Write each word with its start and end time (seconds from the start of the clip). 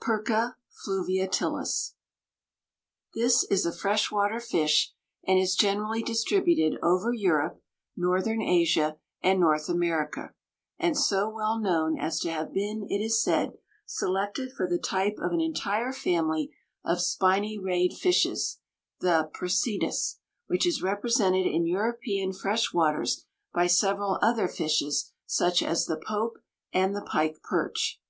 (Perca 0.00 0.56
fluviatilis.) 0.84 1.92
This 3.14 3.44
is 3.44 3.64
a 3.64 3.72
fresh 3.72 4.10
water 4.10 4.40
fish 4.40 4.92
and 5.24 5.38
is 5.38 5.54
generally 5.54 6.02
distributed 6.02 6.80
over 6.82 7.12
Europe, 7.12 7.62
northern 7.96 8.42
Asia, 8.42 8.98
and 9.22 9.38
North 9.38 9.68
America, 9.68 10.34
and 10.80 10.98
so 10.98 11.28
well 11.30 11.60
known 11.60 11.96
as 11.96 12.18
to 12.18 12.30
have 12.32 12.52
been, 12.52 12.82
it 12.90 12.96
is 13.00 13.22
said, 13.22 13.52
selected 13.86 14.52
for 14.56 14.66
the 14.68 14.80
type 14.80 15.14
of 15.22 15.30
an 15.30 15.40
entire 15.40 15.92
family 15.92 16.52
of 16.84 17.00
spiny 17.00 17.56
rayed 17.56 17.92
fishes, 17.92 18.58
the 18.98 19.30
percidas, 19.32 20.18
which 20.48 20.66
is 20.66 20.82
represented 20.82 21.46
in 21.46 21.64
European 21.68 22.32
fresh 22.32 22.74
waters 22.74 23.26
by 23.52 23.68
several 23.68 24.18
other 24.20 24.48
fishes 24.48 25.12
such 25.24 25.62
as 25.62 25.86
the 25.86 26.02
pope 26.04 26.34
and 26.72 26.96
the 26.96 27.02
pike 27.12 27.40
perch. 27.44 28.00